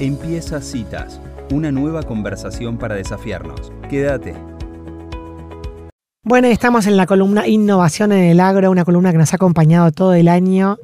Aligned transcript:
Empieza 0.00 0.60
Citas, 0.60 1.20
una 1.52 1.70
nueva 1.70 2.02
conversación 2.02 2.78
para 2.78 2.96
desafiarnos. 2.96 3.72
Quédate. 3.88 4.34
Bueno, 6.24 6.48
estamos 6.48 6.88
en 6.88 6.96
la 6.96 7.06
columna 7.06 7.46
Innovación 7.46 8.10
en 8.10 8.24
el 8.24 8.40
Agro, 8.40 8.72
una 8.72 8.84
columna 8.84 9.12
que 9.12 9.18
nos 9.18 9.32
ha 9.32 9.36
acompañado 9.36 9.92
todo 9.92 10.14
el 10.14 10.26
año. 10.26 10.78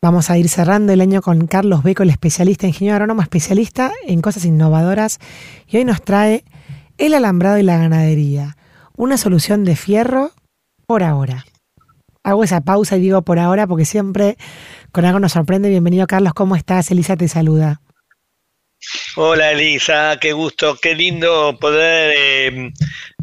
Vamos 0.00 0.30
a 0.30 0.38
ir 0.38 0.48
cerrando 0.48 0.92
el 0.92 1.00
año 1.00 1.22
con 1.22 1.48
Carlos 1.48 1.82
Beco, 1.82 2.04
el 2.04 2.10
especialista, 2.10 2.68
ingeniero 2.68 2.94
agrónomo 2.94 3.20
especialista 3.20 3.90
en 4.06 4.22
cosas 4.22 4.44
innovadoras. 4.44 5.18
Y 5.66 5.78
hoy 5.78 5.84
nos 5.84 6.00
trae 6.02 6.44
el 6.98 7.14
alambrado 7.14 7.58
y 7.58 7.64
la 7.64 7.78
ganadería. 7.78 8.56
Una 8.96 9.16
solución 9.16 9.64
de 9.64 9.74
fierro 9.74 10.30
por 10.86 11.02
ahora. 11.02 11.46
Hago 12.22 12.44
esa 12.44 12.60
pausa 12.60 12.96
y 12.96 13.00
digo 13.00 13.22
por 13.22 13.40
ahora 13.40 13.66
porque 13.66 13.84
siempre 13.84 14.38
con 14.92 15.04
algo 15.04 15.18
nos 15.18 15.32
sorprende. 15.32 15.68
Bienvenido 15.68 16.06
Carlos, 16.06 16.32
¿cómo 16.32 16.54
estás? 16.54 16.92
Elisa 16.92 17.16
te 17.16 17.26
saluda. 17.26 17.80
Hola 19.16 19.52
Elisa, 19.52 20.18
qué 20.20 20.32
gusto, 20.32 20.76
qué 20.76 20.94
lindo 20.94 21.56
poder 21.58 22.14
eh, 22.16 22.72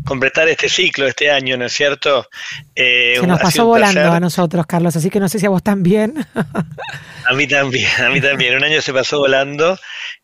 completar 0.03 0.47
este 0.47 0.69
ciclo 0.69 1.07
este 1.07 1.29
año, 1.29 1.57
¿no 1.57 1.65
es 1.65 1.73
cierto? 1.73 2.27
Eh, 2.75 3.17
Se 3.19 3.27
nos 3.27 3.39
pasó 3.39 3.65
volando 3.65 4.11
a 4.11 4.19
nosotros, 4.19 4.65
Carlos, 4.65 4.95
así 4.95 5.09
que 5.09 5.19
no 5.19 5.29
sé 5.29 5.39
si 5.39 5.45
a 5.45 5.49
vos 5.49 5.63
también. 5.63 6.25
a 7.25 7.33
mí 7.33 7.47
también, 7.47 7.89
a 7.99 8.09
mí 8.09 8.21
también. 8.21 8.55
Un 8.55 8.63
año 8.63 8.81
se 8.81 8.93
pasó 8.93 9.19
volando 9.19 9.77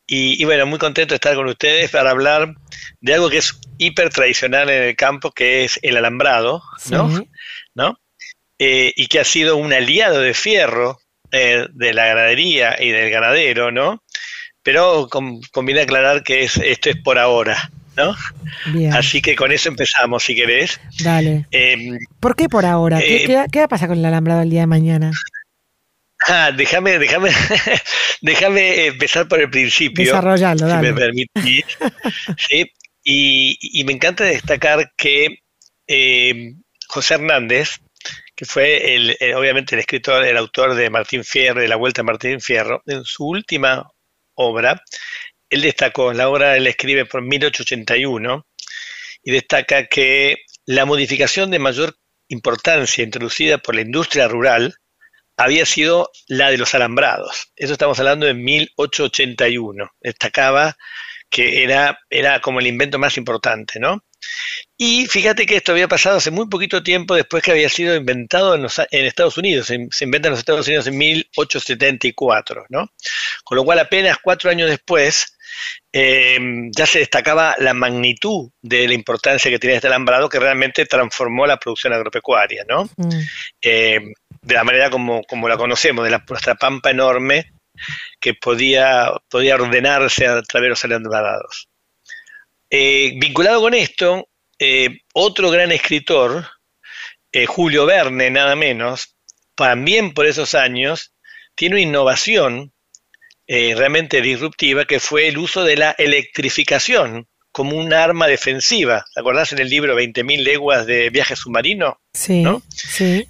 y, 0.08 0.44
bueno, 0.46 0.66
muy 0.66 0.80
contento 0.80 1.12
de 1.12 1.18
estar 1.18 1.36
con 1.36 1.48
ustedes 1.48 1.92
para 1.92 2.10
hablar 2.10 2.56
de 3.00 3.14
algo 3.14 3.30
que 3.30 3.38
es 3.38 3.60
hiper 3.78 4.10
tradicional 4.10 4.70
en 4.70 4.84
el 4.84 4.96
campo, 4.96 5.32
que 5.32 5.66
es 5.66 5.80
el 5.84 5.98
alambrado, 5.98 6.64
¿no? 6.90 7.26
¿No? 7.76 8.00
Eh, 8.58 8.92
y 8.96 9.08
que 9.08 9.20
ha 9.20 9.24
sido 9.24 9.56
un 9.56 9.72
aliado 9.72 10.20
de 10.20 10.34
fierro 10.34 11.00
de 11.32 11.94
la 11.94 12.08
ganadería 12.08 12.76
y 12.80 12.90
del 12.90 13.12
ganadero, 13.12 13.72
¿no? 13.72 14.04
Pero 14.64 15.08
conviene 15.52 15.82
aclarar 15.82 16.24
que 16.24 16.44
es, 16.44 16.58
esto 16.58 16.90
es 16.90 16.98
por 16.98 17.18
ahora, 17.18 17.72
¿no? 17.96 18.16
Así 18.94 19.22
que 19.22 19.36
con 19.36 19.52
eso 19.52 19.70
empezamos, 19.70 20.24
si 20.24 20.36
querés. 20.36 20.80
Dale. 21.02 21.46
Em, 21.52 21.98
¿Por 22.20 22.36
qué 22.36 22.50
por 22.50 22.66
ahora? 22.66 23.00
¿Qué, 23.00 23.24
eh, 23.24 23.48
va 23.58 23.64
a 23.64 23.68
pasar 23.68 23.90
con 23.90 23.98
el 23.98 24.06
alambrado 24.06 24.42
el 24.42 24.50
día 24.50 24.62
de 24.62 24.68
mañana? 24.68 25.12
Ah, 26.28 26.52
déjame, 26.56 27.00
déjame, 27.00 27.30
déjame 28.22 28.88
empezar 28.88 29.28
por 29.28 29.40
el 29.40 29.50
principio. 29.50 30.06
Desarrollarlo, 30.06 30.68
dale. 30.68 30.88
Si 30.88 30.94
me 30.94 31.00
permitís. 31.00 31.66
¿sí? 32.50 32.72
Y, 33.04 33.84
me 33.86 33.94
encanta 33.94 34.26
destacar 34.26 34.92
que 34.98 35.40
eh, 35.88 36.54
José 36.88 37.16
Hernández, 37.16 37.80
que 38.36 38.46
fue 38.46 38.96
el, 38.96 39.18
obviamente 39.36 39.76
el 39.76 39.80
escritor, 39.80 40.26
el 40.26 40.38
autor 40.38 40.76
de 40.76 40.90
Martín 40.90 41.24
Fierro, 41.24 41.62
de 41.62 41.68
La 41.68 41.78
Vuelta 41.78 42.02
a 42.02 42.04
Martín 42.04 42.42
Fierro, 42.42 42.84
en 42.86 43.06
su 43.06 43.26
última 43.26 43.90
obra. 44.40 44.82
Él 45.50 45.62
destacó, 45.62 46.14
la 46.14 46.30
obra 46.30 46.56
él 46.56 46.68
escribe 46.68 47.06
por 47.06 47.22
1881 47.22 48.48
y 49.24 49.32
destaca 49.32 49.88
que 49.88 50.38
la 50.66 50.86
modificación 50.86 51.52
de 51.52 51.60
mayor 51.60 51.98
importancia 52.30 53.04
introducida 53.04 53.58
por 53.58 53.76
la 53.76 53.82
industria 53.82 54.28
rural 54.28 54.76
había 55.36 55.66
sido 55.66 56.12
la 56.28 56.52
de 56.52 56.58
los 56.58 56.74
alambrados. 56.76 57.52
Eso 57.56 57.74
estamos 57.74 58.00
hablando 58.00 58.26
de 58.26 58.34
1881. 58.34 59.92
Destacaba 60.00 60.78
que 61.30 61.64
era, 61.64 62.00
era 62.10 62.42
como 62.42 62.60
el 62.60 62.68
invento 62.68 63.00
más 63.00 63.18
importante, 63.18 63.80
¿no? 63.80 64.04
Y 64.82 65.08
fíjate 65.08 65.46
que 65.46 65.58
esto 65.58 65.74
había 65.74 65.90
pasado 65.90 66.16
hace 66.16 66.32
muy 66.32 66.48
poquito 66.48 66.82
tiempo 66.82 67.14
después 67.14 67.44
que 67.44 67.52
había 67.52 67.68
sido 67.68 67.98
inventado 67.98 68.56
en, 68.56 68.66
Estados 69.06 69.38
Unidos, 69.38 69.68
se, 69.68 69.76
inventa 69.76 70.30
en 70.30 70.32
los 70.32 70.40
Estados 70.40 70.66
Unidos 70.68 70.88
en 70.88 70.98
1874, 70.98 72.66
¿no? 72.70 72.90
Con 73.44 73.58
lo 73.58 73.66
cual 73.66 73.80
apenas 73.80 74.20
cuatro 74.24 74.50
años 74.50 74.70
después 74.70 75.38
em, 75.92 76.72
ya 76.72 76.86
se 76.86 77.00
destacaba 77.00 77.58
la 77.60 77.74
magnitud 77.74 78.52
de 78.62 78.88
la 78.88 78.94
importancia 78.94 79.52
que 79.52 79.60
tenía 79.60 79.76
este 79.76 79.88
alambrado 79.88 80.30
que 80.30 80.40
realmente 80.40 80.86
transformó 80.86 81.46
la 81.46 81.58
producción 81.58 81.92
agropecuaria, 81.92 82.64
¿no? 82.66 82.86
Mm. 82.96 83.10
Em, 83.60 84.14
de 84.42 84.54
la 84.54 84.64
manera 84.64 84.90
como, 84.90 85.24
como 85.24 85.50
la 85.50 85.58
conocemos, 85.58 86.06
de 86.06 86.12
la, 86.12 86.24
nuestra 86.26 86.56
pampa 86.56 86.92
enorme 86.92 87.52
que 88.18 88.34
podía, 88.34 89.12
podía 89.30 89.56
ordenarse 89.56 90.26
a 90.26 90.42
través 90.42 90.68
de 90.68 90.70
los 90.70 90.86
alambrados. 90.86 91.68
Eh, 92.70 93.12
vinculado 93.18 93.60
con 93.60 93.74
esto, 93.74 94.30
eh, 94.60 95.00
otro 95.14 95.50
gran 95.50 95.72
escritor, 95.72 96.48
eh, 97.32 97.46
Julio 97.46 97.86
Verne, 97.86 98.30
nada 98.30 98.56
menos, 98.56 99.16
también 99.56 100.14
por 100.14 100.26
esos 100.26 100.56
años, 100.56 101.14
tiene 101.56 101.76
una 101.76 101.82
innovación 101.82 102.74
realmente 103.52 104.22
disruptiva 104.22 104.86
que 104.86 105.00
fue 105.00 105.28
el 105.28 105.40
uso 105.40 105.64
de 105.64 105.76
la 105.76 105.96
electrificación 105.98 107.28
como 107.52 107.76
un 107.78 107.94
arma 107.94 108.28
defensiva. 108.28 109.04
¿Te 109.12 109.22
acordás 109.22 109.52
en 109.54 109.58
el 109.58 109.70
libro 109.70 110.00
20.000 110.00 110.44
leguas 110.44 110.86
de 110.86 111.10
viaje 111.10 111.36
submarino? 111.36 112.00
Sí, 112.14 112.46
sí. 112.70 113.28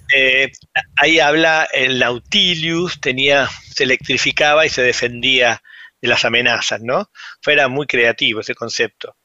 ahí 0.96 1.20
habla 1.20 1.66
el 1.72 1.98
Nautilus, 1.98 3.00
tenía, 3.00 3.48
se 3.74 3.84
electrificaba 3.84 4.66
y 4.66 4.68
se 4.68 4.82
defendía 4.82 5.62
de 6.00 6.08
las 6.08 6.24
amenazas, 6.24 6.80
¿no? 6.80 7.10
Fue 7.40 7.52
era 7.52 7.68
muy 7.68 7.86
creativo 7.86 8.40
ese 8.40 8.54
concepto. 8.54 9.16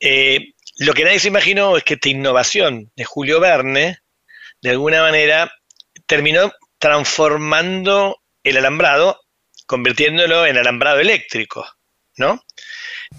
Eh, 0.00 0.52
lo 0.78 0.94
que 0.94 1.04
nadie 1.04 1.18
se 1.18 1.28
imaginó 1.28 1.76
es 1.76 1.82
que 1.82 1.94
esta 1.94 2.08
innovación 2.08 2.92
de 2.94 3.04
Julio 3.04 3.40
Verne, 3.40 3.98
de 4.62 4.70
alguna 4.70 5.02
manera, 5.02 5.52
terminó 6.06 6.52
transformando 6.78 8.20
el 8.44 8.56
alambrado, 8.56 9.20
convirtiéndolo 9.66 10.46
en 10.46 10.56
alambrado 10.56 11.00
eléctrico, 11.00 11.66
¿no? 12.16 12.44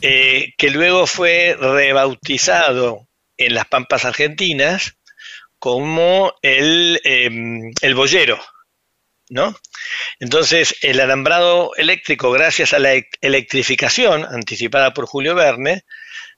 Eh, 0.01 0.53
que 0.57 0.69
luego 0.69 1.05
fue 1.05 1.57
rebautizado 1.59 3.07
en 3.37 3.53
las 3.53 3.65
Pampas 3.65 4.05
Argentinas 4.05 4.95
como 5.59 6.33
el, 6.41 7.01
em, 7.03 7.73
el 7.81 7.93
boyero, 7.93 8.39
¿no? 9.29 9.53
Entonces, 10.21 10.77
el 10.81 11.01
alambrado 11.01 11.71
eléctrico, 11.75 12.31
gracias 12.31 12.73
a 12.73 12.79
la 12.79 12.95
e-, 12.95 13.09
electrificación 13.19 14.25
anticipada 14.25 14.93
por 14.93 15.05
Julio 15.05 15.35
Verne, 15.35 15.83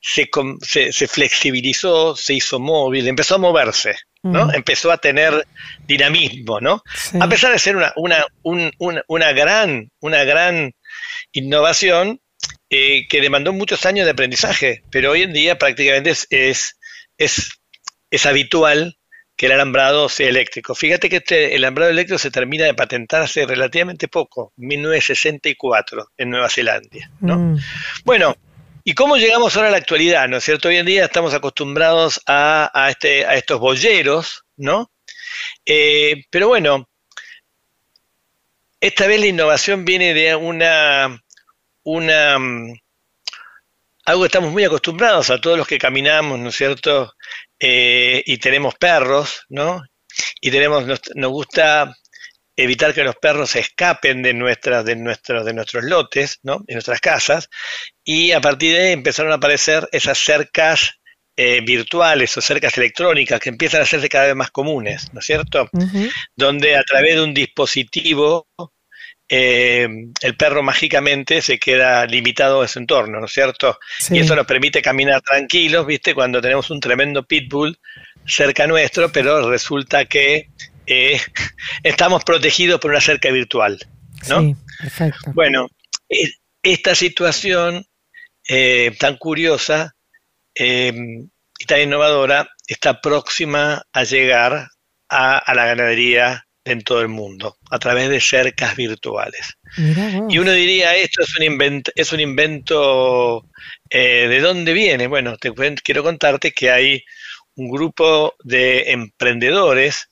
se, 0.01 0.91
se, 0.91 1.07
flexibilizó, 1.07 2.15
se 2.15 2.33
hizo 2.33 2.59
móvil, 2.59 3.07
empezó 3.07 3.35
a 3.35 3.37
moverse, 3.37 3.95
¿no? 4.23 4.47
Mm. 4.47 4.55
Empezó 4.55 4.91
a 4.91 4.97
tener 4.97 5.45
dinamismo, 5.85 6.59
¿no? 6.59 6.83
A 7.19 7.29
pesar 7.29 7.51
de 7.51 7.59
ser 7.59 7.75
una, 7.75 7.93
una, 7.95 8.25
una, 9.07 9.31
gran, 9.31 9.91
una 9.99 10.23
gran 10.23 10.73
innovación 11.31 12.19
eh, 12.71 13.07
que 13.07 13.21
demandó 13.21 13.53
muchos 13.53 13.85
años 13.85 14.05
de 14.05 14.11
aprendizaje, 14.11 14.83
pero 14.89 15.11
hoy 15.11 15.21
en 15.21 15.33
día 15.33 15.59
prácticamente 15.59 16.09
es, 16.09 16.25
es, 16.31 16.79
es, 17.17 17.51
es 18.09 18.25
habitual 18.25 18.97
que 19.37 19.45
el 19.45 19.51
alambrado 19.51 20.09
sea 20.09 20.29
eléctrico. 20.29 20.73
Fíjate 20.73 21.09
que 21.09 21.17
este, 21.17 21.55
el 21.55 21.63
alambrado 21.63 21.91
eléctrico 21.91 22.17
se 22.17 22.31
termina 22.31 22.65
de 22.65 22.73
patentar 22.73 23.21
hace 23.21 23.45
relativamente 23.45 24.07
poco, 24.07 24.51
1964, 24.57 26.07
en 26.17 26.29
Nueva 26.31 26.49
Zelanda. 26.49 27.11
¿no? 27.19 27.37
Mm. 27.37 27.59
Bueno, 28.03 28.35
¿y 28.83 28.93
cómo 28.93 29.17
llegamos 29.17 29.55
ahora 29.55 29.69
a 29.69 29.71
la 29.71 29.77
actualidad? 29.77 30.27
¿No 30.27 30.37
es 30.37 30.43
cierto? 30.43 30.69
Hoy 30.69 30.77
en 30.77 30.85
día 30.85 31.05
estamos 31.05 31.33
acostumbrados 31.33 32.21
a, 32.27 32.87
este, 32.89 33.25
a 33.25 33.35
estos 33.35 33.59
boyeros, 33.59 34.43
¿no? 34.57 34.91
Eh, 35.65 36.23
pero 36.29 36.47
bueno, 36.47 36.89
esta 38.79 39.07
vez 39.07 39.19
la 39.19 39.27
innovación 39.27 39.85
viene 39.85 40.13
de 40.13 40.35
una, 40.35 41.21
una 41.83 42.39
mm, 42.39 42.73
algo 44.05 44.21
que 44.21 44.27
estamos 44.27 44.51
muy 44.51 44.63
acostumbrados 44.63 45.29
a 45.29 45.39
todos 45.39 45.57
los 45.57 45.67
que 45.67 45.77
caminamos, 45.77 46.39
¿no 46.39 46.49
es 46.49 46.55
cierto? 46.55 47.13
Eh, 47.59 48.23
y 48.25 48.37
tenemos 48.37 48.75
perros, 48.75 49.45
¿no? 49.49 49.83
Y 50.41 50.51
tenemos, 50.51 50.85
nos, 51.15 51.31
gusta 51.31 51.95
evitar 52.63 52.93
que 52.93 53.03
los 53.03 53.15
perros 53.15 53.55
escapen 53.55 54.21
de 54.21 54.33
nuestras, 54.33 54.85
de 54.85 54.95
nuestros, 54.95 55.45
de 55.45 55.53
nuestros 55.53 55.83
lotes, 55.83 56.39
¿no? 56.43 56.63
De 56.67 56.73
nuestras 56.73 56.99
casas. 56.99 57.49
Y 58.03 58.31
a 58.31 58.41
partir 58.41 58.75
de 58.75 58.81
ahí 58.81 58.91
empezaron 58.93 59.31
a 59.31 59.35
aparecer 59.35 59.87
esas 59.91 60.17
cercas 60.17 61.01
eh, 61.37 61.61
virtuales 61.61 62.35
o 62.37 62.41
cercas 62.41 62.77
electrónicas 62.77 63.39
que 63.39 63.49
empiezan 63.49 63.79
a 63.79 63.83
hacerse 63.83 64.09
cada 64.09 64.27
vez 64.27 64.35
más 64.35 64.51
comunes, 64.51 65.13
¿no 65.13 65.19
es 65.21 65.25
cierto? 65.25 65.69
Donde 66.35 66.75
a 66.75 66.83
través 66.83 67.15
de 67.15 67.21
un 67.21 67.33
dispositivo 67.33 68.47
eh, 69.33 69.87
el 70.21 70.35
perro 70.35 70.61
mágicamente 70.61 71.41
se 71.41 71.57
queda 71.57 72.05
limitado 72.05 72.61
a 72.61 72.67
su 72.67 72.79
entorno, 72.79 73.17
¿no 73.17 73.27
es 73.27 73.31
cierto? 73.31 73.79
Y 74.09 74.19
eso 74.19 74.35
nos 74.35 74.45
permite 74.45 74.81
caminar 74.81 75.21
tranquilos, 75.21 75.85
¿viste? 75.85 76.13
Cuando 76.13 76.41
tenemos 76.41 76.69
un 76.69 76.81
tremendo 76.81 77.23
pitbull 77.23 77.79
cerca 78.25 78.67
nuestro, 78.67 79.09
pero 79.09 79.49
resulta 79.49 80.03
que 80.03 80.49
eh, 80.91 81.21
estamos 81.83 82.23
protegidos 82.23 82.79
por 82.79 82.91
una 82.91 83.01
cerca 83.01 83.29
virtual, 83.31 83.79
¿no? 84.27 84.41
Sí, 84.41 84.55
perfecto. 84.79 85.31
Bueno, 85.33 85.67
e, 86.09 86.31
esta 86.63 86.95
situación 86.95 87.85
eh, 88.47 88.95
tan 88.99 89.17
curiosa 89.17 89.95
y 90.53 91.65
tan 91.65 91.79
innovadora 91.79 92.49
está 92.67 92.99
próxima 92.99 93.83
a 93.93 94.03
llegar 94.03 94.67
a, 95.09 95.37
a 95.37 95.55
la 95.55 95.65
ganadería 95.65 96.45
en 96.63 96.81
todo 96.81 97.01
el 97.01 97.07
mundo 97.07 97.57
a 97.69 97.79
través 97.79 98.09
de 98.09 98.19
cercas 98.19 98.75
virtuales. 98.75 99.57
Y 100.29 100.37
uno 100.37 100.51
diría, 100.51 100.95
esto 100.95 101.23
es 101.23 101.35
un 101.37 101.43
invento, 101.43 101.91
es 101.95 102.11
un 102.11 102.19
invento 102.19 103.45
eh, 103.89 104.27
¿de 104.27 104.39
dónde 104.39 104.73
viene? 104.73 105.07
Bueno, 105.07 105.37
te 105.37 105.51
quiero 105.83 106.03
contarte 106.03 106.51
que 106.51 106.71
hay 106.71 107.03
un 107.55 107.69
grupo 107.69 108.35
de 108.43 108.91
emprendedores 108.91 110.09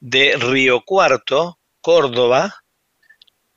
de 0.00 0.36
Río 0.36 0.82
Cuarto, 0.84 1.58
Córdoba, 1.80 2.64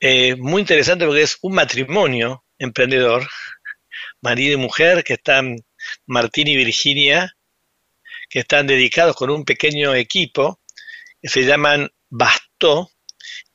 eh, 0.00 0.36
muy 0.36 0.60
interesante 0.60 1.06
porque 1.06 1.22
es 1.22 1.38
un 1.42 1.54
matrimonio 1.54 2.44
emprendedor, 2.58 3.26
marido 4.20 4.54
y 4.54 4.56
mujer, 4.58 5.02
que 5.02 5.14
están 5.14 5.56
Martín 6.06 6.48
y 6.48 6.56
Virginia, 6.56 7.34
que 8.28 8.40
están 8.40 8.66
dedicados 8.66 9.16
con 9.16 9.30
un 9.30 9.44
pequeño 9.44 9.94
equipo, 9.94 10.60
que 11.20 11.28
se 11.28 11.44
llaman 11.44 11.90
Bastó, 12.10 12.90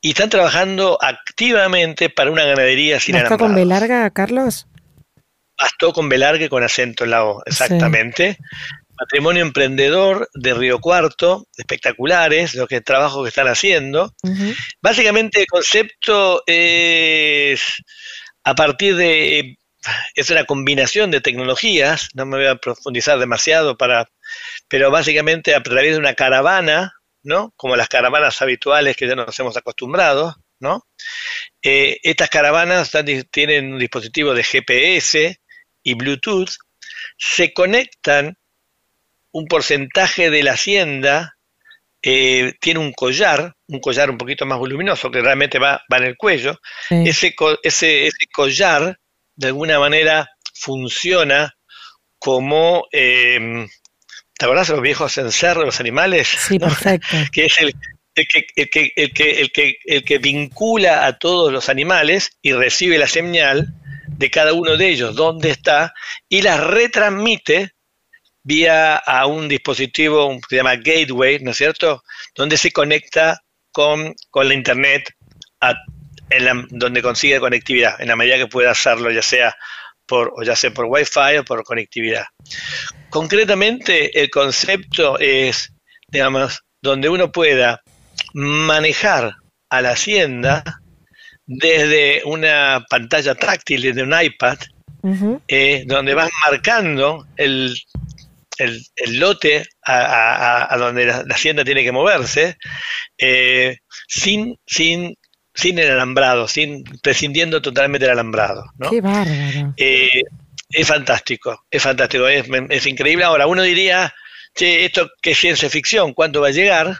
y 0.00 0.10
están 0.10 0.30
trabajando 0.30 0.98
activamente 1.00 2.10
para 2.10 2.30
una 2.30 2.44
ganadería 2.44 2.98
sin 2.98 3.14
¿Bastó 3.14 3.38
con 3.38 3.54
B 3.54 3.64
larga, 3.64 4.10
Carlos? 4.10 4.66
Bastó 5.58 5.92
con 5.92 6.08
B 6.08 6.18
larga 6.18 6.46
y 6.46 6.48
con 6.48 6.62
acento 6.62 7.04
en 7.04 7.10
la 7.10 7.24
O, 7.24 7.42
exactamente. 7.44 8.38
Matrimonio 9.00 9.42
emprendedor 9.42 10.28
de 10.34 10.54
Río 10.54 10.78
Cuarto, 10.78 11.46
espectaculares, 11.56 12.54
los 12.54 12.68
que 12.68 12.80
trabajo 12.80 13.22
que 13.22 13.30
están 13.30 13.48
haciendo. 13.48 14.14
Básicamente 14.82 15.40
el 15.40 15.46
concepto 15.46 16.42
es 16.46 17.82
a 18.44 18.54
partir 18.54 18.96
de 18.96 19.56
es 20.14 20.28
una 20.28 20.44
combinación 20.44 21.10
de 21.10 21.22
tecnologías, 21.22 22.08
no 22.12 22.26
me 22.26 22.36
voy 22.36 22.46
a 22.46 22.56
profundizar 22.56 23.18
demasiado 23.18 23.78
para, 23.78 24.10
pero 24.68 24.90
básicamente 24.90 25.54
a 25.54 25.62
través 25.62 25.92
de 25.92 25.98
una 25.98 26.12
caravana 26.12 26.92
¿no? 27.22 27.52
Como 27.56 27.76
las 27.76 27.88
caravanas 27.88 28.40
habituales 28.42 28.96
que 28.96 29.06
ya 29.06 29.14
nos 29.14 29.38
hemos 29.38 29.56
acostumbrado, 29.56 30.36
¿no? 30.58 30.86
Eh, 31.62 31.98
estas 32.02 32.30
caravanas 32.30 32.92
tienen 33.30 33.74
un 33.74 33.78
dispositivo 33.78 34.34
de 34.34 34.44
GPS 34.44 35.40
y 35.82 35.94
Bluetooth, 35.94 36.50
se 37.16 37.52
conectan 37.52 38.36
un 39.32 39.46
porcentaje 39.46 40.30
de 40.30 40.42
la 40.42 40.52
hacienda, 40.52 41.36
eh, 42.02 42.54
tiene 42.60 42.80
un 42.80 42.92
collar, 42.92 43.54
un 43.68 43.80
collar 43.80 44.10
un 44.10 44.18
poquito 44.18 44.46
más 44.46 44.58
voluminoso 44.58 45.10
que 45.10 45.20
realmente 45.20 45.58
va, 45.58 45.82
va 45.92 45.98
en 45.98 46.04
el 46.04 46.16
cuello. 46.16 46.58
Ese, 46.88 47.34
ese, 47.62 48.06
ese 48.06 48.26
collar, 48.32 48.98
de 49.36 49.46
alguna 49.46 49.78
manera, 49.78 50.28
funciona 50.54 51.54
como 52.18 52.86
eh, 52.92 53.66
¿Te 54.40 54.46
acordás 54.46 54.68
de 54.68 54.72
los 54.72 54.82
viejos 54.82 55.18
encerros 55.18 55.64
de 55.64 55.66
los 55.66 55.80
animales? 55.80 56.26
Sí, 56.26 56.58
perfecto. 56.58 57.14
que 57.32 57.44
es 57.44 57.58
el, 57.60 57.74
que, 58.14 58.46
el, 58.56 58.70
que, 58.70 58.92
el, 58.96 59.12
que, 59.12 59.30
el, 59.32 59.52
que, 59.52 59.76
el 59.84 60.02
que 60.02 60.16
vincula 60.16 61.04
a 61.04 61.18
todos 61.18 61.52
los 61.52 61.68
animales 61.68 62.30
y 62.40 62.54
recibe 62.54 62.96
la 62.96 63.06
señal 63.06 63.74
de 64.08 64.30
cada 64.30 64.54
uno 64.54 64.78
de 64.78 64.88
ellos, 64.88 65.14
dónde 65.14 65.50
está, 65.50 65.92
y 66.26 66.40
la 66.40 66.56
retransmite 66.56 67.72
vía 68.50 68.96
a 68.96 69.26
un 69.26 69.46
dispositivo 69.46 70.28
que 70.34 70.40
se 70.48 70.56
llama 70.56 70.74
gateway, 70.74 71.38
¿no 71.38 71.52
es 71.52 71.56
cierto? 71.56 72.02
Donde 72.34 72.56
se 72.56 72.72
conecta 72.72 73.40
con, 73.70 74.12
con 74.28 74.48
la 74.48 74.54
internet, 74.54 75.14
en 76.30 76.66
donde 76.70 77.00
consigue 77.00 77.38
conectividad, 77.38 78.00
en 78.00 78.08
la 78.08 78.16
medida 78.16 78.38
que 78.38 78.48
pueda 78.48 78.72
hacerlo, 78.72 79.12
ya 79.12 79.22
sea 79.22 79.54
por, 80.04 80.32
o 80.34 80.42
ya 80.42 80.56
sea 80.56 80.72
por 80.72 80.86
Wi-Fi 80.86 81.38
o 81.38 81.44
por 81.44 81.62
conectividad. 81.62 82.24
Concretamente, 83.08 84.20
el 84.20 84.30
concepto 84.30 85.16
es, 85.20 85.72
digamos, 86.08 86.60
donde 86.82 87.08
uno 87.08 87.30
pueda 87.30 87.80
manejar 88.34 89.36
a 89.68 89.80
la 89.80 89.90
hacienda 89.90 90.64
desde 91.46 92.22
una 92.24 92.84
pantalla 92.90 93.36
táctil, 93.36 93.82
desde 93.82 94.02
un 94.02 94.14
iPad, 94.20 94.58
eh, 95.46 95.84
donde 95.86 96.14
vas 96.14 96.30
marcando 96.44 97.26
el, 97.36 97.74
lote 99.06 99.66
a, 99.84 100.74
donde 100.78 101.06
la, 101.06 101.24
hacienda 101.30 101.64
tiene 101.64 101.82
que 101.84 101.92
moverse, 101.92 102.56
eh, 103.18 103.78
sin, 104.08 104.58
sin, 104.66 105.16
sin 105.54 105.78
el 105.78 105.90
alambrado, 105.90 106.48
sin 106.48 106.84
prescindiendo 107.02 107.62
totalmente 107.62 108.06
del 108.06 108.12
alambrado. 108.12 108.64
Qué 108.90 109.00
bárbaro. 109.00 109.74
Eh, 109.76 110.22
es 110.70 110.86
fantástico, 110.86 111.66
es 111.70 111.82
fantástico, 111.82 112.28
es, 112.28 112.86
increíble. 112.86 113.24
Ahora, 113.24 113.46
uno 113.46 113.62
diría, 113.62 114.12
che, 114.54 114.84
esto 114.84 115.10
que 115.20 115.32
es 115.32 115.38
ciencia 115.38 115.68
ficción, 115.68 116.12
¿cuándo 116.12 116.40
va 116.40 116.48
a 116.48 116.52
llegar? 116.52 116.98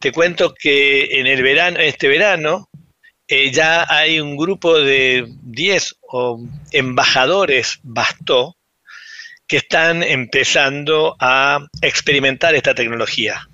Te 0.00 0.12
cuento 0.12 0.54
que 0.54 1.20
en 1.20 1.26
el 1.26 1.42
verano, 1.42 1.78
este 1.78 2.08
verano, 2.08 2.68
eh, 3.28 3.50
ya 3.52 3.86
hay 3.88 4.20
un 4.20 4.36
grupo 4.36 4.78
de 4.78 5.26
10 5.42 5.96
embajadores 6.72 7.78
Bastó 7.82 8.56
que 9.46 9.58
están 9.58 10.02
empezando 10.02 11.16
a 11.20 11.66
experimentar 11.82 12.54
esta 12.54 12.74
tecnología 12.74 13.46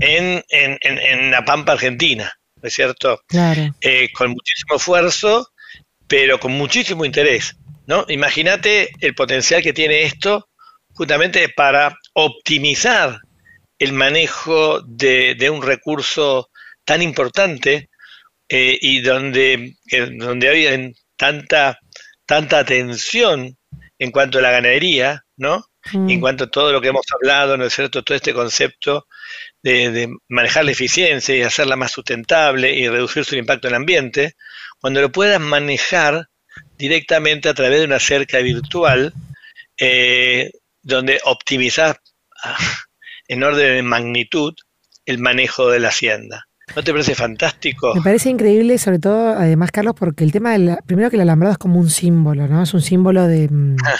en, 0.00 0.42
en, 0.48 0.78
en, 0.80 1.30
la 1.30 1.44
Pampa 1.44 1.72
Argentina, 1.72 2.32
¿no 2.56 2.66
es 2.66 2.74
cierto? 2.74 3.20
Claro. 3.28 3.74
Eh, 3.80 4.08
con 4.12 4.30
muchísimo 4.30 4.76
esfuerzo, 4.76 5.48
pero 6.08 6.40
con 6.40 6.52
muchísimo 6.52 7.04
interés. 7.04 7.56
¿no? 7.86 8.04
Imagínate 8.08 8.90
el 9.00 9.14
potencial 9.14 9.62
que 9.62 9.72
tiene 9.72 10.02
esto 10.02 10.48
justamente 10.92 11.48
para 11.48 11.96
optimizar 12.14 13.20
el 13.78 13.92
manejo 13.92 14.80
de, 14.82 15.50
un 15.50 15.62
recurso 15.62 16.50
tan 16.84 17.02
importante 17.02 17.88
eh, 18.48 18.78
y 18.80 19.00
donde, 19.00 19.76
donde 20.18 20.48
hay 20.48 20.92
tanta, 21.16 21.78
tanta 22.26 22.58
atención 22.58 23.56
en 24.00 24.10
cuanto 24.10 24.38
a 24.38 24.42
la 24.42 24.50
ganadería, 24.50 25.24
¿no? 25.36 25.64
Mm. 25.92 26.10
En 26.10 26.20
cuanto 26.20 26.44
a 26.44 26.50
todo 26.50 26.72
lo 26.72 26.80
que 26.80 26.88
hemos 26.88 27.06
hablado, 27.12 27.56
¿no 27.56 27.64
es 27.64 27.74
cierto? 27.74 28.02
Todo 28.02 28.16
este 28.16 28.34
concepto 28.34 29.06
de, 29.62 29.90
de, 29.90 30.08
manejar 30.28 30.64
la 30.64 30.72
eficiencia 30.72 31.36
y 31.36 31.42
hacerla 31.42 31.76
más 31.76 31.92
sustentable 31.92 32.74
y 32.74 32.88
reducir 32.88 33.24
su 33.24 33.36
impacto 33.36 33.68
en 33.68 33.74
el 33.74 33.80
ambiente, 33.80 34.34
cuando 34.80 35.00
lo 35.00 35.12
puedas 35.12 35.40
manejar 35.40 36.28
directamente 36.76 37.48
a 37.48 37.54
través 37.54 37.78
de 37.78 37.84
una 37.84 38.00
cerca 38.00 38.38
virtual 38.38 39.12
eh, 39.78 40.50
donde 40.82 41.20
optimizas 41.24 41.96
ah, 42.42 42.58
en 43.28 43.42
orden 43.42 43.76
de 43.76 43.82
magnitud 43.82 44.54
el 45.04 45.18
manejo 45.18 45.70
de 45.70 45.80
la 45.80 45.88
hacienda. 45.88 46.48
¿No 46.76 46.82
te 46.82 46.92
parece 46.92 47.14
fantástico? 47.14 47.94
Me 47.94 48.02
parece 48.02 48.30
increíble, 48.30 48.78
sobre 48.78 48.98
todo, 48.98 49.30
además, 49.30 49.70
Carlos, 49.72 49.94
porque 49.98 50.24
el 50.24 50.32
tema 50.32 50.52
del. 50.52 50.76
Primero 50.86 51.10
que 51.10 51.16
el 51.16 51.22
alambrado 51.22 51.52
es 51.52 51.58
como 51.58 51.78
un 51.78 51.90
símbolo, 51.90 52.46
¿no? 52.46 52.62
Es 52.62 52.74
un 52.74 52.82
símbolo 52.82 53.26
de. 53.26 53.48
Mm, 53.48 53.76
ah. 53.84 53.98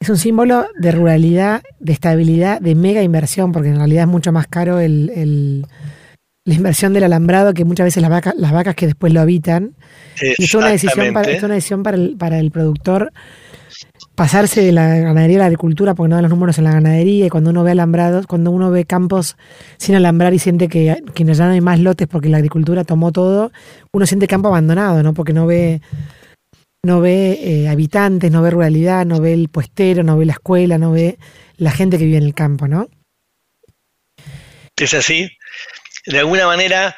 Es 0.00 0.08
un 0.08 0.18
símbolo 0.18 0.66
de 0.78 0.90
ruralidad, 0.90 1.62
de 1.78 1.92
estabilidad, 1.92 2.60
de 2.60 2.74
mega 2.74 3.02
inversión, 3.02 3.52
porque 3.52 3.68
en 3.68 3.76
realidad 3.76 4.02
es 4.04 4.08
mucho 4.08 4.32
más 4.32 4.48
caro 4.48 4.80
el 4.80 5.64
la 6.44 6.54
inversión 6.54 6.92
del 6.92 7.04
alambrado 7.04 7.54
que 7.54 7.64
muchas 7.64 7.84
veces 7.84 8.00
las 8.02 8.10
vacas, 8.10 8.34
las 8.36 8.52
vacas 8.52 8.74
que 8.74 8.86
después 8.86 9.12
lo 9.12 9.20
habitan. 9.20 9.74
Y 10.20 10.44
es 10.44 10.54
una 10.54 10.68
decisión 10.68 11.12
para, 11.12 11.30
es 11.30 11.42
una 11.42 11.54
decisión 11.54 11.82
para 11.82 11.96
el, 11.96 12.16
para 12.16 12.38
el 12.38 12.50
productor 12.50 13.12
pasarse 14.14 14.60
de 14.62 14.72
la 14.72 14.98
ganadería 14.98 15.36
a 15.36 15.40
la 15.40 15.46
agricultura 15.46 15.94
porque 15.94 16.10
no 16.10 16.16
da 16.16 16.22
los 16.22 16.30
números 16.30 16.58
en 16.58 16.64
la 16.64 16.72
ganadería 16.72 17.26
y 17.26 17.30
cuando 17.30 17.50
uno 17.50 17.64
ve 17.64 17.70
alambrados, 17.72 18.26
cuando 18.26 18.50
uno 18.50 18.70
ve 18.70 18.84
campos 18.84 19.36
sin 19.78 19.94
alambrar 19.94 20.34
y 20.34 20.38
siente 20.38 20.68
que, 20.68 21.02
que 21.14 21.24
ya 21.24 21.46
no 21.46 21.52
hay 21.52 21.60
más 21.60 21.80
lotes 21.80 22.08
porque 22.08 22.28
la 22.28 22.36
agricultura 22.36 22.84
tomó 22.84 23.12
todo, 23.12 23.52
uno 23.92 24.06
siente 24.06 24.26
campo 24.26 24.48
abandonado, 24.48 25.02
¿no? 25.02 25.14
Porque 25.14 25.32
no 25.32 25.46
ve 25.46 25.80
no 26.84 27.00
ve 27.00 27.38
eh, 27.40 27.68
habitantes, 27.68 28.30
no 28.32 28.42
ve 28.42 28.50
ruralidad, 28.50 29.06
no 29.06 29.20
ve 29.20 29.32
el 29.34 29.48
puestero, 29.48 30.02
no 30.02 30.18
ve 30.18 30.26
la 30.26 30.32
escuela, 30.32 30.78
no 30.78 30.90
ve 30.90 31.16
la 31.56 31.70
gente 31.70 31.96
que 31.96 32.04
vive 32.04 32.18
en 32.18 32.24
el 32.24 32.34
campo, 32.34 32.66
¿no? 32.66 32.88
Es 34.76 34.92
así, 34.92 35.30
de 36.06 36.18
alguna 36.18 36.46
manera, 36.46 36.96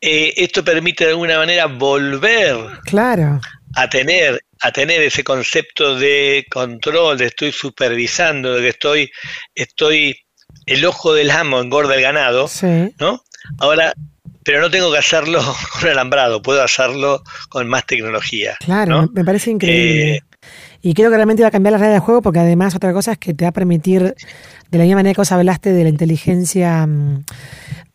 eh, 0.00 0.32
esto 0.36 0.64
permite 0.64 1.04
de 1.04 1.10
alguna 1.10 1.36
manera 1.36 1.66
volver 1.66 2.56
claro. 2.86 3.40
a 3.74 3.90
tener 3.90 4.40
a 4.60 4.72
tener 4.72 5.02
ese 5.02 5.24
concepto 5.24 5.96
de 5.96 6.46
control, 6.50 7.18
de 7.18 7.26
estoy 7.26 7.52
supervisando, 7.52 8.54
de 8.54 8.62
que 8.62 8.68
estoy, 8.68 9.10
estoy 9.54 10.16
el 10.66 10.84
ojo 10.84 11.14
del 11.14 11.30
amo 11.30 11.60
engorda 11.60 11.94
el 11.94 12.02
ganado, 12.02 12.48
¿no? 12.98 13.22
Ahora, 13.58 13.92
pero 14.42 14.60
no 14.60 14.70
tengo 14.70 14.90
que 14.92 14.98
hacerlo 14.98 15.40
con 15.80 15.88
alambrado, 15.88 16.42
puedo 16.42 16.62
hacerlo 16.62 17.22
con 17.48 17.68
más 17.68 17.86
tecnología. 17.86 18.56
Claro, 18.64 19.08
me 19.12 19.24
parece 19.24 19.50
increíble. 19.50 20.16
Eh, 20.16 20.20
y 20.82 20.94
creo 20.94 21.10
que 21.10 21.16
realmente 21.16 21.42
va 21.42 21.48
a 21.48 21.52
cambiar 21.52 21.72
las 21.72 21.80
reglas 21.80 21.96
del 21.96 22.04
juego 22.04 22.22
porque 22.22 22.38
además 22.38 22.74
otra 22.76 22.92
cosa 22.92 23.12
es 23.12 23.18
que 23.18 23.34
te 23.34 23.44
va 23.44 23.48
a 23.48 23.52
permitir, 23.52 24.14
de 24.70 24.78
la 24.78 24.84
misma 24.84 24.96
manera 24.96 25.14
que 25.14 25.20
vos 25.20 25.32
hablaste 25.32 25.72
de 25.72 25.82
la 25.82 25.88
inteligencia 25.88 26.86
mm, 26.86 27.24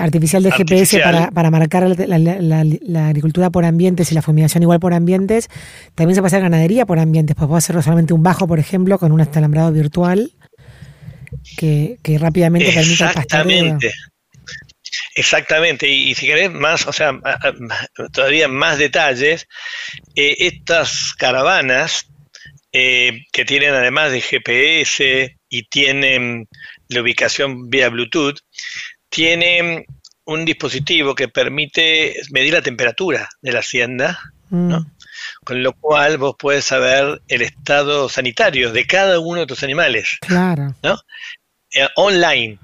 artificial 0.03 0.43
de 0.43 0.51
GPS 0.51 0.99
para, 0.99 1.31
para 1.31 1.51
marcar 1.51 1.87
la, 1.97 3.07
agricultura 3.07 3.49
por 3.49 3.65
ambientes 3.65 4.11
y 4.11 4.15
la 4.15 4.21
fumigación 4.21 4.63
igual 4.63 4.79
por 4.79 4.93
ambientes, 4.93 5.49
también 5.95 6.15
se 6.15 6.21
puede 6.21 6.27
hacer 6.27 6.41
ganadería 6.41 6.85
por 6.85 6.99
ambientes. 6.99 7.35
Pues 7.35 7.47
puedo 7.47 7.57
hacer 7.57 7.81
solamente 7.81 8.13
un 8.13 8.23
bajo, 8.23 8.47
por 8.47 8.59
ejemplo, 8.59 8.97
con 8.99 9.11
un 9.11 9.21
estalambrado 9.21 9.71
virtual 9.71 10.31
que, 11.57 11.97
que 12.03 12.17
rápidamente 12.17 12.71
permita 12.71 13.09
Exactamente. 13.09 13.91
Exactamente, 15.15 15.87
y, 15.87 16.13
si 16.15 16.25
querés 16.25 16.51
más, 16.51 16.85
o 16.85 16.93
sea, 16.93 17.13
todavía 18.11 18.47
más 18.47 18.77
detalles, 18.77 19.47
eh, 20.15 20.35
estas 20.39 21.13
caravanas 21.13 22.07
eh, 22.73 23.25
que 23.31 23.45
tienen 23.45 23.73
además 23.73 24.11
de 24.11 24.21
GPS 24.21 25.37
y 25.49 25.63
tienen 25.63 26.47
la 26.87 27.01
ubicación 27.01 27.69
vía 27.69 27.89
Bluetooth, 27.89 28.39
tienen 29.11 29.85
un 30.25 30.45
dispositivo 30.45 31.13
que 31.13 31.27
permite 31.27 32.15
medir 32.31 32.53
la 32.53 32.61
temperatura 32.61 33.29
de 33.41 33.51
la 33.51 33.59
hacienda, 33.59 34.19
¿no? 34.49 34.79
Mm. 34.79 34.91
Con 35.43 35.63
lo 35.63 35.73
cual 35.73 36.17
vos 36.17 36.35
puedes 36.39 36.65
saber 36.65 37.21
el 37.27 37.41
estado 37.41 38.09
sanitario 38.09 38.71
de 38.71 38.87
cada 38.87 39.19
uno 39.19 39.41
de 39.41 39.47
tus 39.47 39.63
animales. 39.63 40.17
Claro. 40.21 40.73
¿no? 40.81 40.99
Eh, 41.73 41.87
online, 41.95 42.59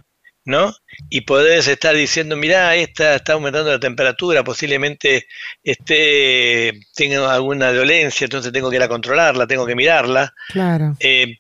¿no? 0.46 0.74
Y 1.10 1.22
podés 1.22 1.68
estar 1.68 1.96
diciendo, 1.96 2.36
mirá, 2.36 2.76
esta 2.76 3.16
está 3.16 3.34
aumentando 3.34 3.72
la 3.72 3.80
temperatura, 3.80 4.44
posiblemente 4.44 5.28
esté, 5.64 6.80
tenga 6.96 7.34
alguna 7.34 7.72
dolencia, 7.74 8.26
entonces 8.26 8.52
tengo 8.52 8.70
que 8.70 8.78
ir 8.78 8.84
a 8.84 8.88
controlarla, 8.88 9.48
tengo 9.48 9.66
que 9.66 9.76
mirarla. 9.76 10.34
Claro. 10.50 10.96
Eh, 11.00 11.38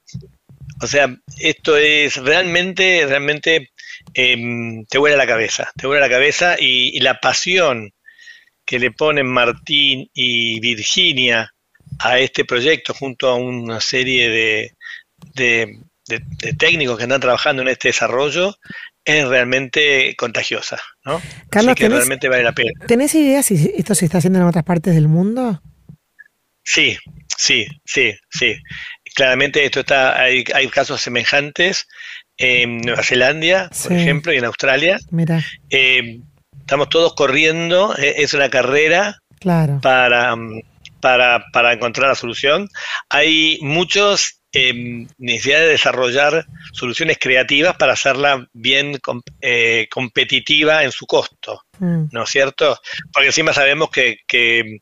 o 0.82 0.88
sea, 0.88 1.16
esto 1.40 1.78
es 1.78 2.18
realmente, 2.18 3.06
realmente 3.08 3.72
em, 4.13 4.86
te 4.86 4.98
vuela 4.98 5.18
la 5.18 5.27
cabeza, 5.27 5.72
te 5.75 5.88
vuela 5.88 6.01
la 6.01 6.13
cabeza 6.13 6.56
y, 6.60 7.00
la 7.00 7.20
pasión 7.20 7.94
que 8.66 8.80
le 8.80 8.92
ponen 8.92 9.27
Martín 9.27 10.10
y 10.13 10.60
Virginia 10.60 11.54
a 12.00 12.20
este 12.20 12.46
proyecto 12.46 12.94
junto 12.94 13.30
a 13.30 13.36
una 13.36 13.80
serie 13.80 14.30
de, 14.30 14.74
de, 15.34 15.80
técnicos 16.58 16.98
que 16.98 17.04
están 17.04 17.22
trabajando 17.22 17.62
en 17.62 17.70
este 17.70 17.89
desarrollo 17.89 18.56
es 19.06 19.25
realmente 19.27 20.16
contagiosa, 20.18 20.82
¿no? 21.06 21.22
Carlos, 21.50 21.75
que 21.75 21.88
realmente 21.88 22.27
vale 22.27 22.44
la 22.44 22.51
pena. 22.51 22.72
¿Tenés 22.88 23.16
idea 23.16 23.42
si 23.42 23.72
esto 23.77 23.96
se 23.96 24.06
está 24.06 24.18
haciendo 24.18 24.39
en 24.39 24.46
otras 24.46 24.66
partes 24.66 24.96
del 24.96 25.08
mundo? 25.08 25.62
Sí, 26.62 26.98
sí, 27.38 27.66
sí, 27.86 28.13
sí. 28.30 28.58
Claramente 29.16 29.63
esto 29.63 29.80
está, 29.80 30.20
hay, 30.20 30.44
hay 30.54 30.68
casos 30.68 31.01
semejantes 31.01 31.88
en 32.38 32.79
Nueva 32.79 33.03
Zelanda, 33.03 33.70
por 33.84 33.91
ejemplo, 33.94 34.34
y 34.34 34.38
en 34.38 34.46
Australia. 34.46 35.00
Mira. 35.12 35.44
Eh, 35.70 36.20
estamos 36.60 36.89
todos 36.89 37.13
corriendo, 37.13 37.96
eh, 37.98 38.15
es 38.17 38.34
una 38.34 38.50
carrera 38.50 39.20
claro. 39.39 39.79
para, 39.82 40.36
para, 41.00 41.46
para 41.51 41.74
encontrar 41.74 42.10
la 42.10 42.15
solución. 42.15 42.67
Hay 43.10 43.60
muchos 43.62 44.38
eh, 44.53 45.06
necesidad 45.17 45.60
de 45.60 45.67
desarrollar 45.67 46.46
soluciones 46.72 47.17
creativas 47.20 47.75
para 47.75 47.94
hacerla 47.94 48.48
bien 48.53 48.98
eh, 49.41 49.88
competitiva 49.91 50.84
en 50.84 50.91
su 50.91 51.06
costo, 51.06 51.62
mm. 51.79 52.06
¿no 52.12 52.24
es 52.24 52.29
cierto? 52.29 52.79
Porque 53.13 53.27
encima 53.27 53.53
sabemos 53.53 53.89
que, 53.89 54.17
que, 54.25 54.79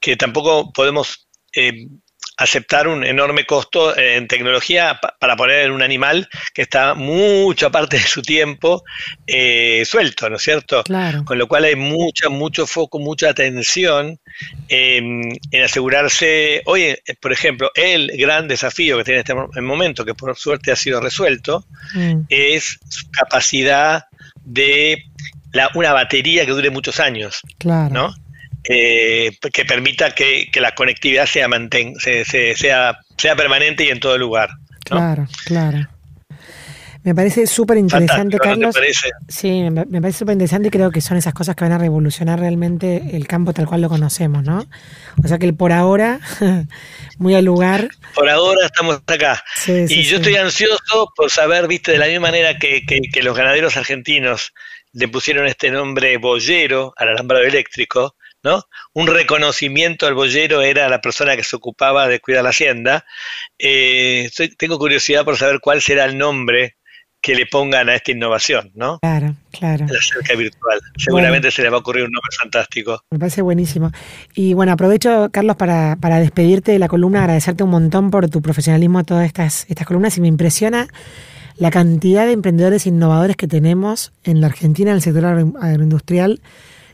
que 0.00 0.16
tampoco 0.16 0.72
podemos 0.72 1.28
eh, 1.54 1.88
aceptar 2.36 2.88
un 2.88 3.04
enorme 3.04 3.44
costo 3.44 3.96
en 3.96 4.26
tecnología 4.26 4.98
para 5.18 5.36
poner 5.36 5.66
en 5.66 5.72
un 5.72 5.82
animal 5.82 6.28
que 6.54 6.62
está 6.62 6.94
mucha 6.94 7.70
parte 7.70 7.98
de 7.98 8.02
su 8.02 8.22
tiempo 8.22 8.84
eh, 9.26 9.84
suelto, 9.84 10.30
¿no 10.30 10.36
es 10.36 10.42
cierto? 10.42 10.82
Con 11.24 11.38
lo 11.38 11.46
cual 11.46 11.64
hay 11.64 11.76
mucha, 11.76 12.28
mucho 12.28 12.66
foco, 12.66 12.98
mucha 12.98 13.28
atención 13.28 14.18
en, 14.68 15.38
asegurarse, 15.62 16.62
oye, 16.64 17.02
por 17.20 17.32
ejemplo, 17.32 17.70
el 17.74 18.10
gran 18.16 18.48
desafío 18.48 18.98
que 18.98 19.04
tiene 19.04 19.20
este 19.20 19.34
momento, 19.60 20.04
que 20.04 20.14
por 20.14 20.36
suerte 20.36 20.72
ha 20.72 20.76
sido 20.76 21.00
resuelto, 21.00 21.64
mm. 21.94 22.22
es 22.28 22.78
su 22.88 23.10
capacidad 23.10 24.04
de 24.44 25.04
la, 25.52 25.70
una 25.74 25.92
batería 25.92 26.46
que 26.46 26.52
dure 26.52 26.70
muchos 26.70 26.98
años, 26.98 27.42
claro. 27.58 27.92
¿no? 27.92 28.14
Eh, 28.68 29.36
que 29.52 29.64
permita 29.64 30.14
que, 30.14 30.48
la 30.54 30.74
conectividad 30.74 31.26
sea, 31.26 31.48
sea, 31.98 32.98
sea 33.16 33.36
permanente 33.36 33.84
y 33.84 33.88
en 33.88 34.00
todo 34.00 34.16
lugar. 34.18 34.50
Claro, 34.84 35.26
claro. 35.44 35.88
Me 37.04 37.16
parece 37.16 37.48
súper 37.48 37.78
interesante, 37.78 38.38
Carlos. 38.38 38.76
Sí, 39.28 39.68
me, 39.70 40.00
parece 40.00 40.20
súper 40.20 40.34
interesante 40.34 40.68
y 40.68 40.70
creo 40.70 40.92
que 40.92 41.00
son 41.00 41.16
esas 41.16 41.34
cosas 41.34 41.56
que 41.56 41.64
van 41.64 41.72
a 41.72 41.78
revolucionar 41.78 42.38
realmente 42.38 43.02
el 43.14 43.26
campo 43.26 43.52
tal 43.52 43.66
cual 43.66 43.80
lo 43.80 43.88
conocemos, 43.88 44.44
¿no? 44.44 44.64
O 45.22 45.26
sea 45.26 45.38
que 45.38 45.52
por 45.52 45.72
ahora, 45.72 46.20
muy 47.18 47.34
al 47.34 47.44
lugar. 47.44 47.88
Por 48.14 48.30
ahora 48.30 48.66
estamos 48.66 49.02
acá. 49.04 49.42
y 49.66 50.02
yo 50.04 50.18
estoy 50.18 50.36
ansioso 50.36 51.10
por 51.16 51.28
saber, 51.28 51.66
viste, 51.66 51.90
de 51.90 51.98
la 51.98 52.06
misma 52.06 52.28
manera 52.28 52.56
que, 52.56 52.82
que, 52.86 53.22
los 53.22 53.36
ganaderos 53.36 53.76
argentinos 53.76 54.52
le 54.92 55.08
pusieron 55.08 55.46
este 55.46 55.72
nombre 55.72 56.16
bollero 56.18 56.94
al 56.96 57.08
alambrado 57.08 57.44
eléctrico, 57.44 58.14
¿no? 58.42 58.64
Un 58.92 59.06
reconocimiento 59.06 60.06
al 60.06 60.14
boyero 60.14 60.62
era 60.62 60.88
la 60.88 61.00
persona 61.00 61.36
que 61.36 61.44
se 61.44 61.56
ocupaba 61.56 62.08
de 62.08 62.20
cuidar 62.20 62.44
la 62.44 62.50
hacienda. 62.50 63.04
Eh, 63.58 64.30
tengo 64.58 64.78
curiosidad 64.78 65.24
por 65.24 65.36
saber 65.36 65.60
cuál 65.60 65.80
será 65.80 66.04
el 66.04 66.18
nombre 66.18 66.76
que 67.22 67.36
le 67.36 67.46
pongan 67.46 67.88
a 67.88 67.94
esta 67.94 68.10
innovación, 68.10 68.72
¿no? 68.74 68.98
Claro, 68.98 69.36
claro. 69.52 69.86
La 69.88 70.02
cerca 70.02 70.34
virtual. 70.34 70.80
Seguramente 70.96 71.52
se 71.52 71.62
le 71.62 71.70
va 71.70 71.76
a 71.76 71.80
ocurrir 71.80 72.02
un 72.02 72.10
nombre 72.10 72.36
fantástico. 72.36 73.00
Me 73.12 73.18
parece 73.20 73.42
buenísimo. 73.42 73.92
Y 74.34 74.54
bueno, 74.54 74.72
aprovecho, 74.72 75.28
Carlos, 75.30 75.54
para, 75.54 75.96
para 76.00 76.18
despedirte 76.18 76.72
de 76.72 76.80
la 76.80 76.88
columna, 76.88 77.20
agradecerte 77.20 77.62
un 77.62 77.70
montón 77.70 78.10
por 78.10 78.28
tu 78.28 78.42
profesionalismo 78.42 78.98
a 78.98 79.04
todas 79.04 79.24
estas, 79.24 79.66
estas 79.70 79.86
columnas 79.86 80.18
y 80.18 80.20
me 80.20 80.26
impresiona 80.26 80.88
la 81.56 81.70
cantidad 81.70 82.26
de 82.26 82.32
emprendedores 82.32 82.86
innovadores 82.86 83.36
que 83.36 83.46
tenemos 83.46 84.12
en 84.24 84.40
la 84.40 84.48
Argentina 84.48 84.90
en 84.90 84.96
el 84.96 85.02
sector 85.02 85.24
agroindustrial 85.26 86.40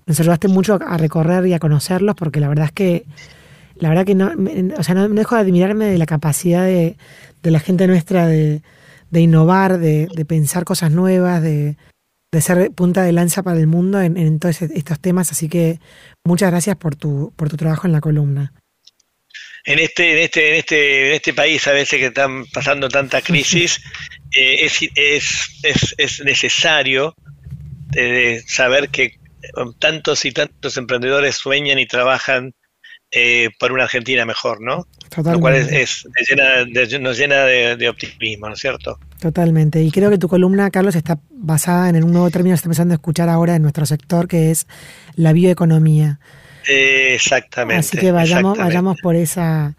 nos 0.09 0.19
ayudaste 0.19 0.49
mucho 0.49 0.79
a 0.85 0.97
recorrer 0.97 1.47
y 1.47 1.53
a 1.53 1.59
conocerlos, 1.59 2.17
porque 2.17 2.41
la 2.41 2.49
verdad 2.49 2.65
es 2.65 2.73
que, 2.73 3.05
la 3.77 3.91
verdad 3.91 4.07
que 4.07 4.15
no, 4.15 4.33
o 4.79 4.83
sea, 4.83 4.95
no, 4.95 5.07
dejo 5.07 5.35
de 5.35 5.43
admirarme 5.43 5.85
de 5.85 5.99
la 5.99 6.07
capacidad 6.07 6.65
de, 6.65 6.97
la 7.43 7.61
gente 7.61 7.87
nuestra 7.87 8.27
de, 8.27 8.63
innovar, 9.13 9.79
de, 9.79 10.09
pensar 10.27 10.65
cosas 10.65 10.91
nuevas, 10.93 11.43
de, 11.43 11.77
ser 12.41 12.71
punta 12.71 13.03
de 13.03 13.13
lanza 13.13 13.43
para 13.43 13.61
el 13.61 13.67
mundo 13.67 14.01
en, 14.01 14.39
todos 14.39 14.63
estos 14.63 14.99
temas. 14.99 15.31
Así 15.31 15.51
que 15.51 15.79
muchas 16.25 16.51
gracias 16.51 16.77
por 16.77 16.97
tu, 16.97 17.35
por 17.37 17.51
tu 17.51 17.59
trabajo 17.59 17.87
en 17.87 17.93
la 17.93 18.01
columna. 18.01 18.55
En 19.67 19.79
este, 19.79 20.13
en 20.13 20.19
este, 20.21 20.49
en 20.49 20.55
este, 20.55 21.09
en 21.09 21.15
este 21.17 21.35
país 21.35 21.67
a 21.67 21.73
veces 21.73 21.99
que 21.99 22.07
están 22.07 22.47
pasando 22.47 22.89
tanta 22.89 23.21
crisis, 23.21 23.83
eh, 24.35 24.65
es, 24.65 24.81
es, 24.95 25.95
es, 25.99 26.25
necesario 26.25 27.15
eh, 27.95 28.43
saber 28.47 28.89
que 28.89 29.19
tantos 29.79 30.25
y 30.25 30.33
tantos 30.33 30.77
emprendedores 30.77 31.37
sueñan 31.37 31.79
y 31.79 31.87
trabajan 31.87 32.55
eh, 33.11 33.49
por 33.59 33.73
una 33.73 33.85
Argentina 33.85 34.27
mejor, 34.27 34.61
¿no? 34.61 34.87
Totalmente. 35.09 35.33
Lo 35.33 35.41
cual 35.41 35.55
es, 35.55 36.05
nos 37.01 37.17
llena 37.19 37.45
de, 37.45 37.89
optimismo, 37.89 38.49
¿no 38.49 38.55
es 38.55 38.61
cierto? 38.61 38.99
Totalmente. 39.19 39.83
Y 39.83 39.91
creo 39.91 40.11
que 40.11 40.19
tu 40.19 40.29
columna, 40.29 40.71
Carlos, 40.71 40.95
está 40.95 41.19
basada 41.31 41.89
en 41.89 42.05
un 42.05 42.13
nuevo 42.13 42.31
término 42.31 42.53
que 42.53 42.57
está 42.57 42.67
empezando 42.67 42.93
a 42.93 42.97
escuchar 42.97 43.31
ahora 43.31 43.57
en 43.57 43.63
nuestro 43.63 43.87
sector, 43.87 44.29
que 44.29 44.51
es 44.51 44.67
la 45.15 45.33
bioeconomía. 45.33 46.21
exactamente. 46.67 47.81
Así 47.81 47.97
que 47.97 48.13
vayamos, 48.13 48.59
vayamos 48.59 49.01
por 49.01 49.17
esa, 49.17 49.75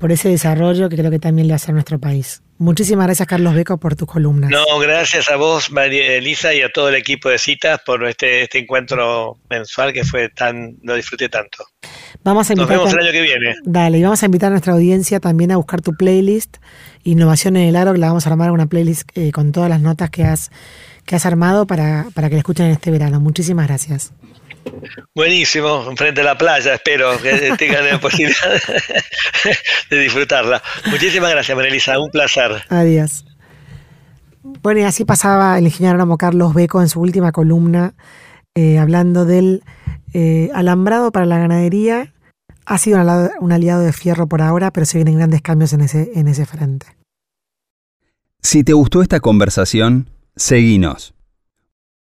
por 0.00 0.10
ese 0.10 0.28
desarrollo 0.28 0.88
que 0.88 0.96
creo 0.96 1.12
que 1.12 1.20
también 1.20 1.46
le 1.46 1.54
hace 1.54 1.70
a 1.70 1.74
nuestro 1.74 2.00
país. 2.00 2.42
Muchísimas 2.58 3.06
gracias, 3.06 3.26
Carlos 3.26 3.54
Beco, 3.54 3.78
por 3.78 3.96
tus 3.96 4.08
columnas. 4.08 4.50
No, 4.50 4.78
gracias 4.78 5.28
a 5.28 5.36
vos, 5.36 5.72
María 5.72 6.14
Elisa, 6.14 6.54
y 6.54 6.62
a 6.62 6.70
todo 6.70 6.88
el 6.88 6.94
equipo 6.94 7.28
de 7.28 7.38
citas 7.38 7.80
por 7.84 8.06
este, 8.06 8.42
este 8.42 8.60
encuentro 8.60 9.38
mensual 9.50 9.92
que 9.92 10.04
fue 10.04 10.28
tan, 10.28 10.76
lo 10.82 10.94
disfruté 10.94 11.28
tanto. 11.28 11.66
Vamos 12.22 12.50
a 12.50 12.54
Nos 12.54 12.68
vemos 12.68 12.92
el 12.92 13.00
año 13.00 13.10
que 13.12 13.22
viene. 13.22 13.54
Dale, 13.64 13.98
y 13.98 14.02
vamos 14.02 14.22
a 14.22 14.26
invitar 14.26 14.48
a 14.48 14.50
nuestra 14.50 14.72
audiencia 14.72 15.18
también 15.18 15.50
a 15.50 15.56
buscar 15.56 15.82
tu 15.82 15.92
playlist, 15.94 16.58
Innovación 17.02 17.56
en 17.56 17.68
el 17.68 17.76
Aro, 17.76 17.92
que 17.92 17.98
la 17.98 18.06
vamos 18.08 18.26
a 18.26 18.30
armar 18.30 18.50
una 18.50 18.66
playlist 18.66 19.10
eh, 19.14 19.30
con 19.30 19.52
todas 19.52 19.68
las 19.68 19.80
notas 19.80 20.08
que 20.08 20.24
has, 20.24 20.50
que 21.04 21.16
has 21.16 21.26
armado 21.26 21.66
para, 21.66 22.06
para 22.14 22.28
que 22.28 22.36
la 22.36 22.38
escuchen 22.38 22.66
este 22.66 22.90
verano. 22.90 23.20
Muchísimas 23.20 23.66
gracias. 23.66 24.12
Buenísimo, 25.14 25.86
enfrente 25.90 26.20
a 26.20 26.24
la 26.24 26.38
playa, 26.38 26.74
espero 26.74 27.20
que 27.20 27.54
tengan 27.58 27.86
la 27.86 28.00
posibilidad 28.00 28.60
de 29.90 29.98
disfrutarla. 29.98 30.62
Muchísimas 30.90 31.30
gracias, 31.30 31.56
Marilisa, 31.56 31.98
un 31.98 32.10
placer. 32.10 32.62
Adiós. 32.68 33.24
Bueno, 34.62 34.80
y 34.80 34.82
así 34.84 35.04
pasaba 35.04 35.58
el 35.58 35.64
ingeniero 35.64 35.94
agrónomo 35.94 36.18
Carlos 36.18 36.54
Beco 36.54 36.80
en 36.80 36.88
su 36.88 37.00
última 37.00 37.32
columna, 37.32 37.94
eh, 38.54 38.78
hablando 38.78 39.24
del 39.24 39.62
eh, 40.12 40.50
alambrado 40.54 41.12
para 41.12 41.26
la 41.26 41.38
ganadería. 41.38 42.12
Ha 42.66 42.78
sido 42.78 42.98
un 43.40 43.52
aliado, 43.52 43.82
de 43.82 43.92
fierro 43.92 44.26
por 44.26 44.40
ahora, 44.40 44.70
pero 44.70 44.86
se 44.86 44.96
vienen 44.98 45.18
grandes 45.18 45.42
cambios 45.42 45.72
en 45.74 45.82
ese, 45.82 46.10
en 46.14 46.28
ese 46.28 46.46
frente. 46.46 46.86
Si 48.40 48.64
te 48.64 48.72
gustó 48.72 49.02
esta 49.02 49.20
conversación, 49.20 50.10
seguinos 50.36 51.13